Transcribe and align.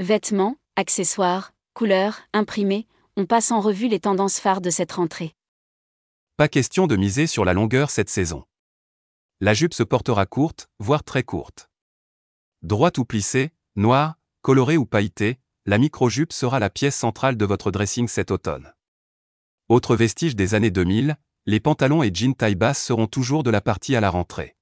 Vêtements, 0.00 0.56
accessoires, 0.74 1.52
couleurs, 1.72 2.22
imprimés, 2.32 2.88
on 3.16 3.26
passe 3.26 3.52
en 3.52 3.60
revue 3.60 3.86
les 3.86 4.00
tendances 4.00 4.40
phares 4.40 4.60
de 4.60 4.70
cette 4.70 4.90
rentrée. 4.90 5.36
Pas 6.36 6.48
question 6.48 6.88
de 6.88 6.96
miser 6.96 7.28
sur 7.28 7.44
la 7.44 7.52
longueur 7.52 7.90
cette 7.90 8.08
saison. 8.08 8.44
La 9.40 9.54
jupe 9.54 9.72
se 9.72 9.84
portera 9.84 10.26
courte, 10.26 10.68
voire 10.80 11.04
très 11.04 11.22
courte. 11.22 11.70
Droite 12.62 12.98
ou 12.98 13.04
plissée, 13.04 13.52
noire, 13.76 14.16
colorée 14.42 14.76
ou 14.76 14.84
pailletée, 14.84 15.38
la 15.64 15.78
micro-jupe 15.78 16.32
sera 16.32 16.58
la 16.58 16.70
pièce 16.70 16.96
centrale 16.96 17.36
de 17.36 17.44
votre 17.44 17.70
dressing 17.70 18.08
cet 18.08 18.32
automne. 18.32 18.74
Autre 19.68 19.94
vestige 19.94 20.34
des 20.34 20.56
années 20.56 20.72
2000, 20.72 21.16
les 21.46 21.60
pantalons 21.60 22.02
et 22.02 22.12
jeans 22.12 22.34
taille 22.34 22.56
basse 22.56 22.82
seront 22.82 23.06
toujours 23.06 23.44
de 23.44 23.50
la 23.50 23.60
partie 23.60 23.94
à 23.94 24.00
la 24.00 24.10
rentrée. 24.10 24.56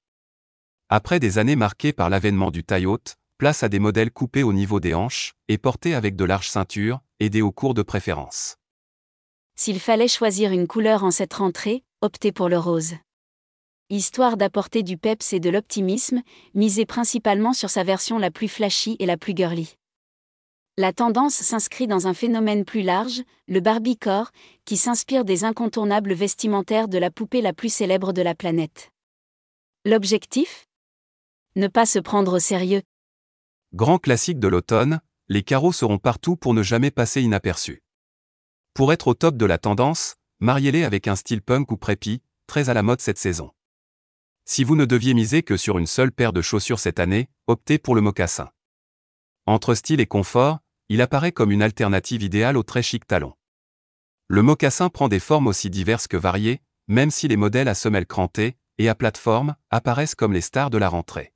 Après 0.89 1.19
des 1.19 1.39
années 1.39 1.55
marquées 1.55 1.91
par 1.91 2.11
l'avènement 2.11 2.51
du 2.51 2.63
taille 2.63 2.85
haute, 2.85 3.17
place 3.43 3.61
à 3.61 3.67
des 3.67 3.79
modèles 3.79 4.09
coupés 4.09 4.43
au 4.43 4.53
niveau 4.53 4.79
des 4.79 4.93
hanches 4.93 5.33
et 5.49 5.57
portés 5.57 5.95
avec 5.95 6.15
de 6.15 6.23
larges 6.23 6.47
ceintures, 6.47 7.01
aidés 7.19 7.41
au 7.41 7.51
cours 7.51 7.73
de 7.73 7.81
préférence. 7.81 8.55
S'il 9.57 9.81
fallait 9.81 10.07
choisir 10.07 10.53
une 10.53 10.65
couleur 10.65 11.03
en 11.03 11.11
cette 11.11 11.33
rentrée, 11.33 11.83
optez 11.99 12.31
pour 12.31 12.47
le 12.47 12.57
rose. 12.57 12.93
Histoire 13.89 14.37
d'apporter 14.37 14.81
du 14.81 14.97
peps 14.97 15.33
et 15.33 15.41
de 15.41 15.49
l'optimisme, 15.49 16.21
misez 16.53 16.85
principalement 16.85 17.51
sur 17.51 17.69
sa 17.69 17.83
version 17.83 18.17
la 18.17 18.31
plus 18.31 18.47
flashy 18.47 18.95
et 18.99 19.05
la 19.05 19.17
plus 19.17 19.33
girly. 19.35 19.75
La 20.77 20.93
tendance 20.93 21.35
s'inscrit 21.35 21.87
dans 21.87 22.07
un 22.07 22.13
phénomène 22.13 22.63
plus 22.63 22.81
large, 22.81 23.23
le 23.49 23.59
Barbiecore, 23.59 24.31
qui 24.63 24.77
s'inspire 24.77 25.25
des 25.25 25.43
incontournables 25.43 26.13
vestimentaires 26.13 26.87
de 26.87 26.97
la 26.97 27.11
poupée 27.11 27.41
la 27.41 27.51
plus 27.51 27.73
célèbre 27.73 28.13
de 28.13 28.21
la 28.21 28.35
planète. 28.35 28.93
L'objectif? 29.83 30.65
Ne 31.57 31.67
pas 31.67 31.85
se 31.85 31.99
prendre 31.99 32.37
au 32.37 32.39
sérieux. 32.39 32.83
Grand 33.73 33.97
classique 33.97 34.37
de 34.37 34.47
l'automne, 34.47 35.01
les 35.29 35.41
carreaux 35.41 35.71
seront 35.71 35.97
partout 35.97 36.35
pour 36.35 36.53
ne 36.53 36.61
jamais 36.61 36.91
passer 36.91 37.23
inaperçus. 37.23 37.81
Pour 38.75 38.93
être 38.93 39.07
au 39.07 39.15
top 39.15 39.35
de 39.35 39.47
la 39.47 39.57
tendance, 39.57 40.17
mariez-les 40.39 40.83
avec 40.83 41.07
un 41.07 41.15
style 41.15 41.41
punk 41.41 41.71
ou 41.71 41.77
prépi, 41.77 42.21
très 42.45 42.69
à 42.69 42.75
la 42.75 42.83
mode 42.83 43.01
cette 43.01 43.17
saison. 43.17 43.51
Si 44.45 44.63
vous 44.63 44.75
ne 44.75 44.85
deviez 44.85 45.15
miser 45.15 45.41
que 45.41 45.57
sur 45.57 45.79
une 45.79 45.87
seule 45.87 46.11
paire 46.11 46.33
de 46.33 46.41
chaussures 46.43 46.79
cette 46.79 46.99
année, 46.99 47.29
optez 47.47 47.79
pour 47.79 47.95
le 47.95 48.01
mocassin. 48.01 48.51
Entre 49.47 49.73
style 49.73 50.01
et 50.01 50.05
confort, 50.05 50.59
il 50.89 51.01
apparaît 51.01 51.31
comme 51.31 51.51
une 51.51 51.63
alternative 51.63 52.21
idéale 52.21 52.57
au 52.57 52.63
très 52.63 52.83
chic 52.83 53.07
talon. 53.07 53.33
Le 54.27 54.43
mocassin 54.43 54.89
prend 54.89 55.07
des 55.07 55.19
formes 55.19 55.47
aussi 55.47 55.71
diverses 55.71 56.07
que 56.07 56.17
variées, 56.17 56.61
même 56.87 57.09
si 57.09 57.27
les 57.27 57.37
modèles 57.37 57.67
à 57.67 57.73
semelles 57.73 58.05
crantées 58.05 58.55
et 58.77 58.87
à 58.87 58.93
plateforme 58.93 59.55
apparaissent 59.71 60.15
comme 60.15 60.33
les 60.33 60.41
stars 60.41 60.69
de 60.69 60.77
la 60.77 60.89
rentrée. 60.89 61.32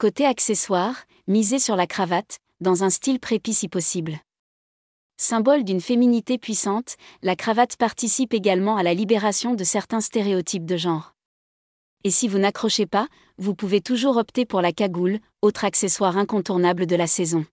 Côté 0.00 0.24
accessoires, 0.24 1.04
misez 1.26 1.58
sur 1.58 1.76
la 1.76 1.86
cravate, 1.86 2.38
dans 2.62 2.84
un 2.84 2.88
style 2.88 3.20
prépi 3.20 3.52
si 3.52 3.68
possible. 3.68 4.18
Symbole 5.18 5.62
d'une 5.62 5.82
féminité 5.82 6.38
puissante, 6.38 6.96
la 7.20 7.36
cravate 7.36 7.76
participe 7.76 8.32
également 8.32 8.78
à 8.78 8.82
la 8.82 8.94
libération 8.94 9.52
de 9.52 9.62
certains 9.62 10.00
stéréotypes 10.00 10.64
de 10.64 10.78
genre. 10.78 11.12
Et 12.02 12.10
si 12.10 12.28
vous 12.28 12.38
n'accrochez 12.38 12.86
pas, 12.86 13.08
vous 13.36 13.54
pouvez 13.54 13.82
toujours 13.82 14.16
opter 14.16 14.46
pour 14.46 14.62
la 14.62 14.72
cagoule, 14.72 15.18
autre 15.42 15.66
accessoire 15.66 16.16
incontournable 16.16 16.86
de 16.86 16.96
la 16.96 17.06
saison. 17.06 17.44